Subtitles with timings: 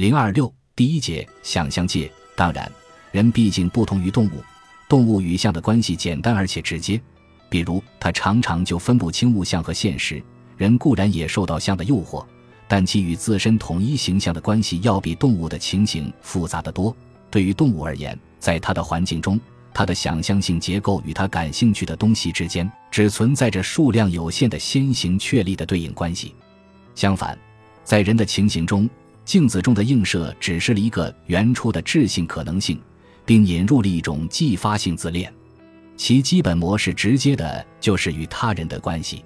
[0.00, 2.10] 零二六第一节想象界。
[2.34, 2.72] 当然，
[3.12, 4.42] 人毕竟不同于动物，
[4.88, 6.98] 动物与象的关系简单而且直接，
[7.50, 10.24] 比如它常常就分不清物象和现实。
[10.56, 12.24] 人固然也受到象的诱惑，
[12.66, 16.96] 但其与自身统一形象的关系要比动物的情形复杂得多。
[17.30, 19.38] 对于动物而言，在它的环境中，
[19.74, 26.34] 它的想象性结构与它感兴趣的东西之间只存在着数量有限的先行确立的对应关系。
[26.94, 27.38] 相反，
[27.84, 28.88] 在人的情形中，
[29.24, 32.80] 镜子中的映射指示了一个原初的质性可能性，
[33.24, 35.32] 并引入了一种继发性自恋，
[35.96, 39.24] 其基本模式直接的就是与他人的关系。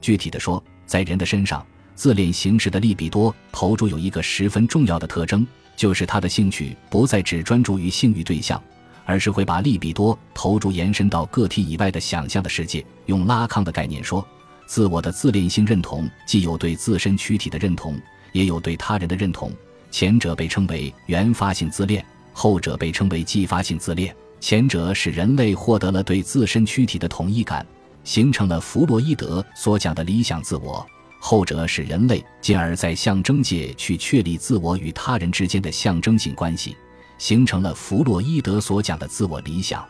[0.00, 1.64] 具体的说，在人的身上，
[1.94, 8.60] 自恋形式的利比多投注有一个十分重要的特征，就是他的兴趣不再只专注于性欲对象，
[9.04, 12.84] 而是会把利比多投注延伸到个体以外的想象的世界。
[13.06, 14.26] 用拉康的概念说，
[14.66, 17.96] 自我的自恋性认同既有对自身躯体的认同。
[18.32, 19.52] 也有对他人的认同，
[19.90, 24.14] 前者被称为原发性自恋，后者被称为继发性自恋。
[24.38, 27.66] 前者使人类获得了对自身躯体的统一感，
[28.04, 30.86] 形成了弗洛伊德所讲的理想自我；
[31.18, 36.76] 后者使人类进而，在象征界去确立自我与他人之间的象征性关系，
[37.16, 39.84] 形成了弗洛伊德所讲的自我理想。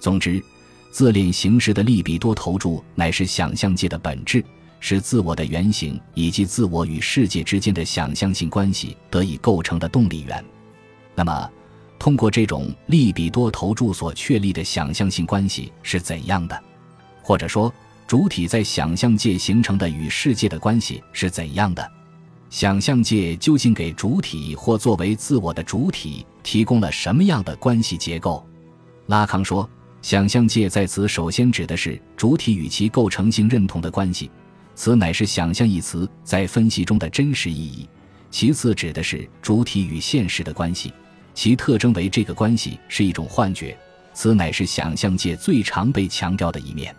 [0.00, 0.42] 总之，
[0.90, 4.44] 自恋形式的利比多投注乃是想象界的本质。
[4.88, 10.44] 是自我的原型以及自我与世界之间的想象性关系得以构成的动力源。
[11.12, 11.50] 那么，
[11.98, 16.62] 通过这种利比多投注所确立的想象性关系是怎样的？
[17.20, 17.74] 或者说，
[18.06, 21.90] 主体在想象界形成的与世界的关系是怎样的？
[22.48, 28.46] 想象界究竟给主体或作为自我的主体提供了什么样的关系结构？
[29.06, 29.68] 拉康说，
[30.00, 34.30] 想象界在此首先指的是主体与其构成性认同的关系。
[34.76, 37.88] 此乃是“想象”一词在分析中的真实意义。
[38.30, 40.92] 其次，指的是主体与现实的关系，
[41.32, 43.76] 其特征为这个关系是一种幻觉。
[44.12, 46.94] 此乃是想象界最常被强调的一面。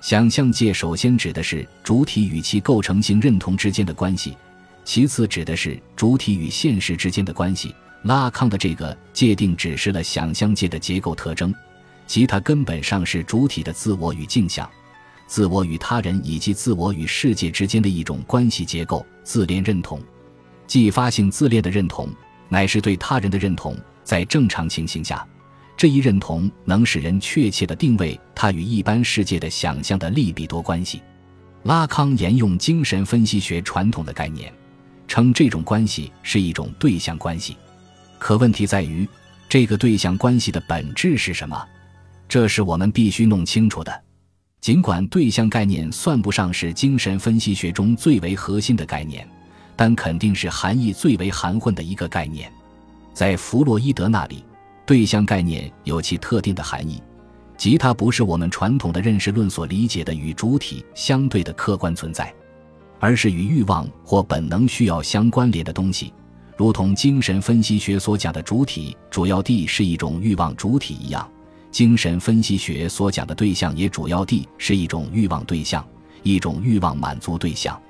[0.00, 4.34] 想象界首先指的是主体与其构成性认同之间的关系，
[4.82, 7.74] 其次指的是主体与现实之间的关系。
[8.04, 11.54] 拉康的这个界定指示了想象界的结构特征，
[12.06, 14.68] 即它根本上是主体的自我与镜像。
[15.30, 20.02] 自我与他人以及自我与世界之间的一种关系结构，自恋认同，
[20.66, 22.08] 继发性自恋的认同，
[22.48, 23.76] 乃是对他人的认同。
[24.02, 25.24] 在正常情形下，
[25.76, 31.00] 这一认同能使人确切地定位他与一般世界的想象的利比多关系。
[31.62, 34.52] 拉康沿用精神分析学传统的概念，
[35.06, 37.56] 称这种关系是一种对象关系。
[38.18, 39.08] 可问题在于，
[39.48, 41.64] 这个对象关系的本质是什么？
[42.28, 44.02] 这是我们必须弄清楚的。
[44.60, 49.26] 尽管对象概念算不上是精神分析学中最为核心的概念，
[49.74, 52.52] 但肯定是含义最为含混的一个概念。
[53.14, 54.44] 在弗洛伊德那里，
[54.84, 57.02] 对象概念有其特定的含义，
[57.56, 62.30] 即它不是我们传统的认识论所理解的与主体相对的客观存在，
[62.98, 66.12] 而是与欲望或本能需要相关联的东西，
[66.58, 71.26] 如同精神分析学所讲的主体主要地是一种欲望主体一样。
[71.70, 75.86] 精神分析学所讲的对象也主要地是一种欲望对象，
[76.22, 77.80] 一种欲望满足对象。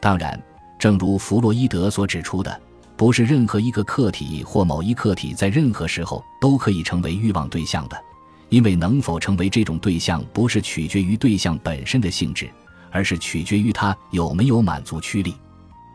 [0.00, 0.40] 当然，
[0.78, 2.60] 正如弗洛伊德所指出的，
[2.96, 7.96] 不是任何一个客体或某一客体在任何时候都可以成为欲望对象的，
[8.48, 12.48] 因为能否成为这种对象，不是取决于对象本身的性质，
[12.90, 15.34] 而是取决于它有没有满足驱力，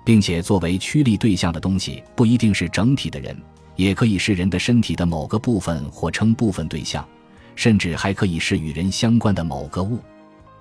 [0.06, 3.36] 并且作为驱力对象的东西不一定是整体的人，
[3.76, 7.06] 也可以是人的身体的某个部分或称部分对象。
[7.56, 10.00] 甚至还可以是与人相关的某个物。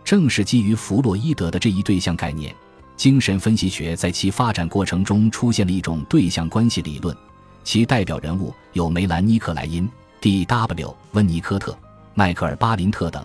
[0.04, 2.54] 正是基于弗洛伊德的这一对象概念，
[2.96, 7.16] 精神分析学在其发展过程中出现了一种对象关系理论。
[7.64, 9.88] 其代表人物有梅兰妮克莱因、
[10.20, 10.96] D.W.
[11.12, 11.78] 温尼科特、
[12.14, 13.24] 迈克尔巴林特等。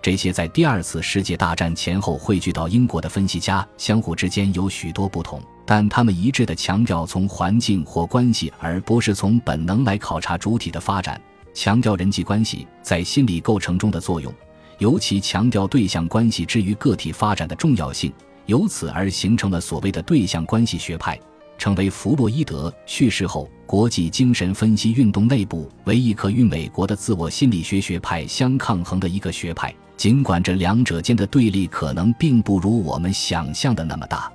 [0.00, 11.20] 这些在第二次世界大战前后汇聚到英国的分析家，相互之间有许多不同，但他们一致的强调从环境或关系，而不是从本能来考察主体的发展。
[11.54, 14.32] 强调人际关系在心理构成中的作用，
[14.78, 18.12] 尤其强调对象关系之于个体发展的重要性，
[18.46, 21.18] 由此而形成了所谓的对象关系学派，
[21.58, 29.72] 成为弗洛伊德去世后国际精神分析运动内部唯一可与美国的自我心理学学派相抗衡的一个学派。
[29.96, 34.32] 尽管这两者间的对立可能并不如我们想象的那么大，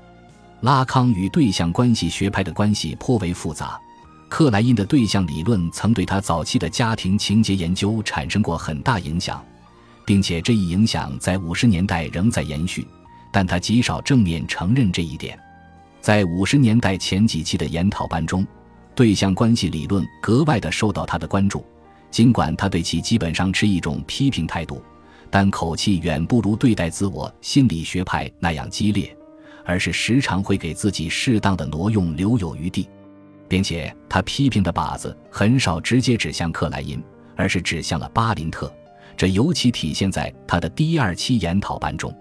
[0.62, 3.78] 拉康与对象关系学派的关系颇为复杂。
[4.30, 9.44] 克莱因的对象理论曾对他早期的家庭情节研究产生过很大影响，
[10.06, 12.86] 并且这一影响在五十年代仍在延续，
[13.32, 15.40] 但他极少正面承认这一点。
[16.02, 18.46] 在五十年代前几期的研讨班中，
[18.94, 21.66] 对象关系理论格外的受到他的关注。
[22.10, 24.82] 尽管他对其基本上持一种批评态度，
[25.30, 29.16] 但口气远不如对待自我心理学派那样激烈，
[29.66, 32.88] 而是时常会给自己适当的挪用，留有余地。
[33.48, 37.02] 并且他批评的靶子很少直接指向克莱因，
[37.36, 38.72] 而是指向了巴林特。
[39.16, 42.14] 这尤其体现在他的第二期研讨班中。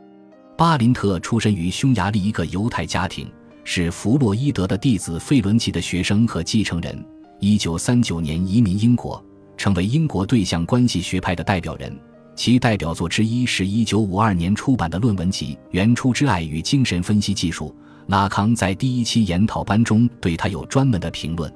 [0.56, 3.31] 巴林特出身于匈牙利一个犹太家庭，
[3.64, 7.05] 是弗洛伊德的弟子费伦奇的学生和继承人。
[7.38, 9.23] 一九三九年移民英国，
[9.58, 11.94] 成为英国对象关系学派的代表人。
[12.34, 17.75] 其代表作之一是一九五二年出版的论文集《原初之爱与精神分析技术》。
[18.06, 21.53] 拉康在第一期研讨班中对他有专门的评论，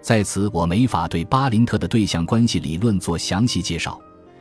[0.00, 4.00] 在此我没法对巴林特的对象关系理论做详细介绍，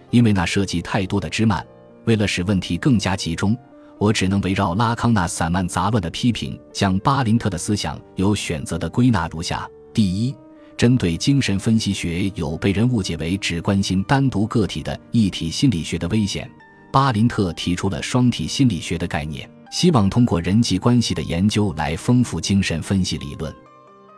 [0.10, 1.66] 因为那涉及太多的枝蔓。
[2.06, 3.56] 为了使问题更加集中，
[4.00, 10.34] 我只能围绕拉康那散漫杂乱的批评，将巴林特的思想有选择的归纳如下：第一，
[10.78, 16.50] 针对精神分析学有被人误解为只关心单独个体的一体心理学的危险，
[16.92, 19.48] 巴林特提出了双体心理学的概念。
[19.72, 23.52] 希望通过人际关系的研究来丰富精神分析理论。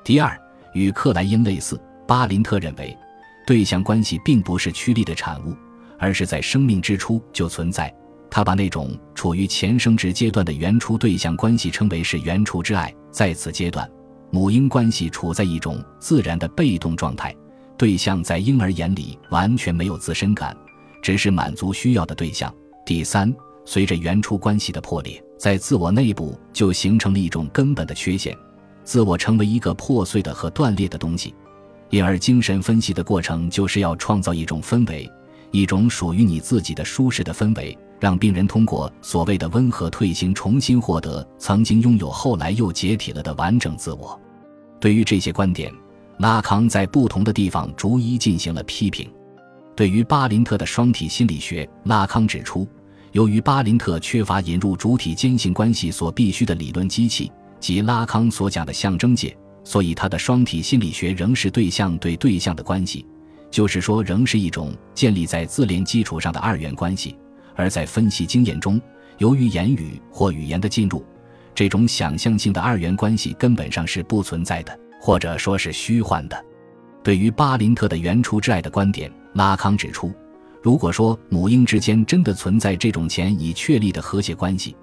[0.03, 0.37] 第二，
[0.73, 2.97] 与克莱因类似，巴林特认为，
[3.45, 5.55] 对象关系并不是趋利的产物，
[5.99, 7.93] 而是在生命之初就存在。
[8.31, 12.91] 他把那种处于前生殖阶段的原初对象关系称为是原初之爱。
[13.11, 13.87] 在此阶段，
[14.31, 17.33] 母婴关系处在一种自然的被动状态，
[17.77, 20.57] 对象在婴儿眼里完全没有自身感，
[20.99, 22.51] 只是满足需要的对象。
[22.83, 23.31] 第三，
[23.65, 25.23] 随着原初关系的破裂。
[25.43, 28.33] 在自我内部就形成了一种根本的缺陷，
[28.85, 31.35] 自我成为一个破碎的和断裂的东西，
[31.89, 35.11] 因而精神分析的过程就是要创造一种氛围，
[35.51, 44.17] 一种属于你自己的舒适的氛围，让病人通过所谓的温和退行重新获得曾经拥有后来又解体了的完整自我。
[44.79, 45.69] 对于这些观点，
[46.19, 49.11] 拉康在不同的地方逐一进行了批评。
[49.75, 52.65] 对于巴林特的双体心理学，拉康指出。
[53.13, 63.05] 由于巴林特缺乏引入主体间性关系所必须的理论机器，即拉康所讲的象征界，所以他的双体心理学仍是对象对对象的关系，
[63.51, 67.15] 就是说，仍是一种建立在自恋基础上的二元关系。
[67.55, 68.81] 而在分析经验中，
[69.19, 71.05] 由于言语或语言的进入，
[71.53, 76.45] 这种想象性的二元关系根本上是不存在的，或者说是虚幻的。
[77.03, 80.11] 对于巴林特的原初之爱的观点，拉康指出。
[80.63, 84.73] 如果说母婴之间真的存在这种前已确立的和谐关系，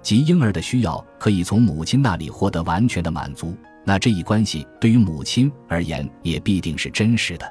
[0.00, 3.54] 即婴儿的需要可以从母亲那里获得完全的满足，
[3.84, 7.46] 那这一关系对于母亲而言也必定是真实的。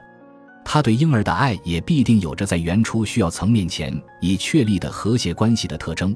[0.65, 6.15] 他对婴儿的爱也必定有着在原初需要层面前已确立的和谐关系的特征。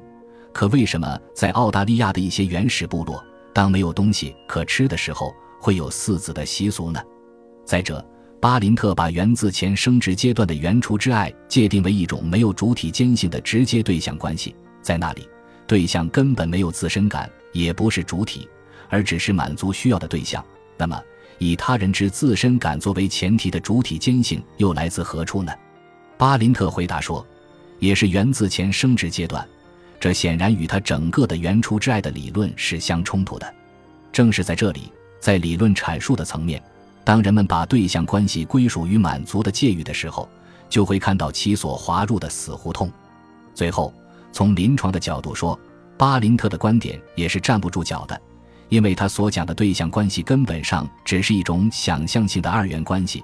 [0.51, 3.23] 可为什么在澳大利亚的一些原始部落，
[3.53, 5.31] 当没有东西可吃的时候，
[5.61, 6.99] 会有四子的习俗呢？
[7.63, 8.03] 再者，
[8.41, 15.27] 巴林特把源自前生殖阶段的原初之爱界定为一种没有主体间性的直接对象关系，在那里，
[15.67, 18.47] 对象根本没有自身感，也不是主体，
[18.87, 20.43] 而只是满足需要的对象。
[20.77, 20.97] 那么，
[21.37, 25.51] 以他人之自身感作为前提的主体间性又来自何处呢？
[26.17, 27.25] 巴林特回答说，
[27.79, 29.45] 也是源自前生殖阶段，
[29.99, 33.53] 这显然与他整个的原初之爱的理论是相冲突的。
[34.13, 36.63] 正是在这里，在理论阐述的层面。
[37.09, 40.29] 当人们把对象关系归属于满足的界域的时候，
[40.69, 42.87] 就会看到其所滑入的死胡同。
[43.55, 43.91] 最后，
[44.31, 45.59] 从临床的角度说，
[45.97, 48.21] 巴林特的观点也是站不住脚的，
[48.67, 53.23] 因为他所讲的对象关系根本上只是一种想象性的二元关系，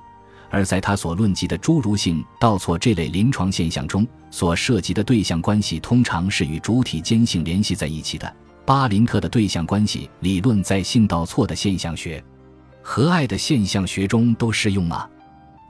[0.50, 8.36] 而在他所论及的诸如性倒错这类临床现象中，所涉及的对象关系通常是与主体间性联系在一起的。
[8.66, 12.24] 巴林特的对象关系理论在性倒错的现象学。
[12.88, 15.10] 和爱的现象学中都适用吗？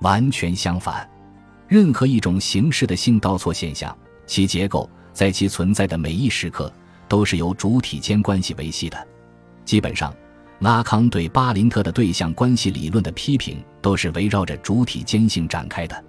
[0.02, 1.10] 完全相反。
[1.66, 6.72] 任何一种形式的性倒错现象，其结构在其存在的每一时刻
[7.08, 9.08] 都是由主体间关系维系的。
[9.64, 10.14] 基本上，
[10.60, 16.04] 拉康对巴林特的对象关系理论的批评都是围绕着主体间性展开的。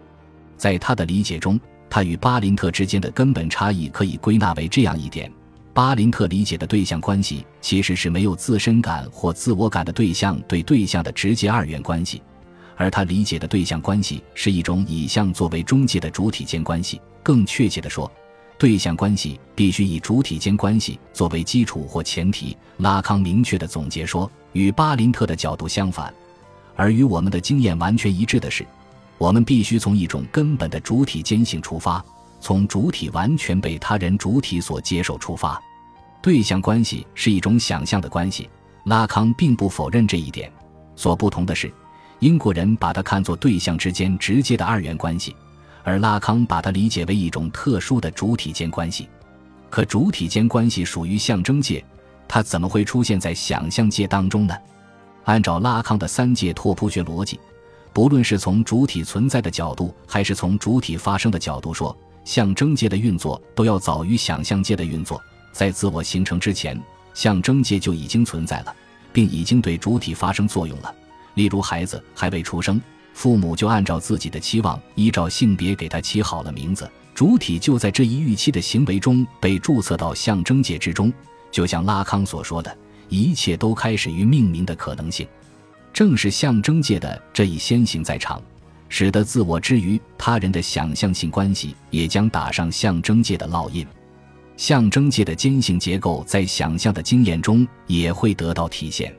[0.57, 1.59] 在他的理解中，
[1.89, 5.33] 他与巴林特之间的根本差异可以归纳为这样一点。
[5.77, 12.23] 巴林特理解的对象关系，其实是没有自身感或自我感的对象对对象的直接二元关系，
[12.77, 16.99] 而他理解的对象关系是一种以象作为中介的主体间关系。
[17.23, 18.11] 更确切地说，
[18.57, 22.57] 对象关系必须以主体间关系作为基础或前提。
[22.79, 26.11] 拉康明确地总结说，与巴林特的角度相反，
[26.75, 28.67] 而与我们的经验完全一致的是，
[29.19, 32.03] 我们必须从一种根本的主体间性出发。
[32.41, 35.61] 从主体完全被他人主体所接受出发，
[36.23, 38.49] 对象关系是一种想象的关系。
[38.85, 40.51] 拉康并不否认这一点。
[40.95, 41.73] 所不同的是，
[42.21, 45.35] 英国人把它看作对象之间直接的二元关系，
[45.83, 49.09] 而拉康把它理解为一种特殊的主体间关系。
[49.69, 51.85] 可主体间关系属于象征界，
[52.29, 54.55] 它怎么会出现在想象界当中呢？
[55.25, 57.41] 按照拉康的三界拓扑学逻辑，
[57.93, 61.95] 不论是从主体存在的角度，还是从主体发生的角度说，
[62.27, 65.23] 象征界的运作都要早于想象界的运作。
[65.53, 66.79] 在自我形成之前，
[67.15, 68.77] 象征界就已经存在了，
[69.13, 70.95] 并已经对主体发生作用了。
[71.35, 72.83] 例如，孩子还未出生，
[73.15, 76.91] 父母就按照自己的期望，依照性别给他起好了名字。
[77.15, 81.11] 主体就在这一预期的行为中被注册到象征界之中，
[81.51, 82.77] 就像拉康所说的，
[83.09, 85.27] 一切都开始于命名的可能性。
[85.93, 88.43] 正是象征界的这一先行在场，
[88.99, 93.87] 使得自我之于他人的想象性关系也将打上象征界的烙印。
[94.57, 99.15] 象征界的坚性结构在想象的经验中也会得到体现。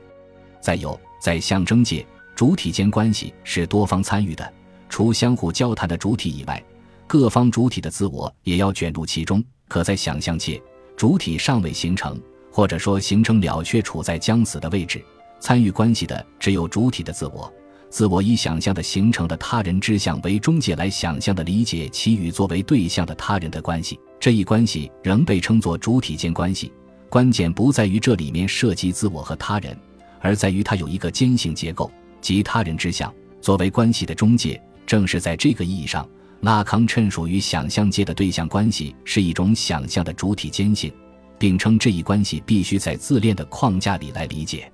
[0.60, 2.04] 再有，在象征界，
[2.34, 4.52] 主体间关系是多方参与的，
[4.88, 6.60] 除相互交谈的主体以外。
[7.06, 10.60] 各方主体的自我也要卷入其中，可在想象界，
[10.96, 12.20] 主体尚未形成，
[12.50, 15.00] 或者说形成了却处在将死的位置。
[15.38, 17.48] 参与关系的只有主体的自我，
[17.90, 23.98] 自我以想象的形成的他人之相为中介来想象的理解其与作为对象的他人的关系。
[24.20, 26.72] 这一关系仍被称作主体间关系。
[27.08, 29.76] 关键不在于这里面涉及自我和他人，
[30.20, 31.90] 而在于它有一个间性结构，
[32.20, 34.60] 即他人之相作为关系的中介。
[34.86, 36.08] 正是在这个意义上。
[36.42, 40.92] 拉康称属于想象界的对象关系是一种想象的主体间性，
[41.36, 44.70] 并称这一关系必须在自恋的框架里来理解。